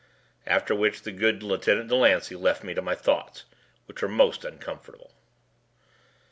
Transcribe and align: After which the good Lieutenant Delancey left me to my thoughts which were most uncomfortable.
After 0.47 0.73
which 0.73 1.03
the 1.03 1.11
good 1.11 1.43
Lieutenant 1.43 1.89
Delancey 1.89 2.35
left 2.35 2.63
me 2.63 2.73
to 2.73 2.81
my 2.81 2.95
thoughts 2.95 3.43
which 3.85 4.01
were 4.01 4.07
most 4.07 4.43
uncomfortable. 4.43 5.13